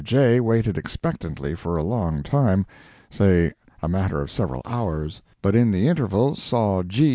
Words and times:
J. 0.03 0.39
waited 0.39 0.79
expectantly 0.79 1.53
for 1.53 1.77
a 1.77 1.83
long 1.83 2.23
time, 2.23 2.65
say 3.11 3.53
a 3.83 3.87
matter 3.87 4.19
of 4.19 4.31
several 4.31 4.63
hours, 4.65 5.21
but 5.43 5.53
in 5.53 5.69
the 5.69 5.87
interval 5.87 6.35
saw 6.35 6.81
G. 6.81 7.09